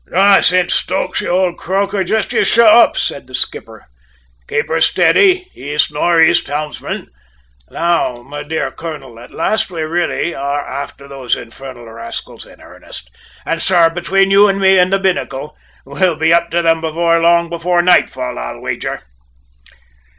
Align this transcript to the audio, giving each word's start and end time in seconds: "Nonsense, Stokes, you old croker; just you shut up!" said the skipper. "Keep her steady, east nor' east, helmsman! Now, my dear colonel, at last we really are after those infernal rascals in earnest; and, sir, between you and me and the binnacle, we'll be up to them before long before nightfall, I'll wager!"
"Nonsense, 0.07 0.73
Stokes, 0.73 1.21
you 1.21 1.27
old 1.29 1.59
croker; 1.59 2.03
just 2.03 2.33
you 2.33 2.43
shut 2.43 2.65
up!" 2.73 2.97
said 2.97 3.27
the 3.27 3.35
skipper. 3.35 3.85
"Keep 4.47 4.67
her 4.69 4.81
steady, 4.81 5.51
east 5.53 5.93
nor' 5.93 6.19
east, 6.19 6.47
helmsman! 6.47 7.11
Now, 7.69 8.23
my 8.27 8.41
dear 8.41 8.71
colonel, 8.71 9.19
at 9.19 9.29
last 9.29 9.69
we 9.69 9.83
really 9.83 10.33
are 10.33 10.61
after 10.67 11.07
those 11.07 11.35
infernal 11.35 11.85
rascals 11.85 12.47
in 12.47 12.59
earnest; 12.61 13.11
and, 13.45 13.61
sir, 13.61 13.91
between 13.91 14.31
you 14.31 14.47
and 14.47 14.59
me 14.59 14.79
and 14.79 14.91
the 14.91 14.97
binnacle, 14.97 15.55
we'll 15.85 16.15
be 16.15 16.33
up 16.33 16.49
to 16.49 16.63
them 16.63 16.81
before 16.81 17.19
long 17.19 17.47
before 17.47 17.83
nightfall, 17.83 18.39
I'll 18.39 18.59
wager!" 18.59 19.03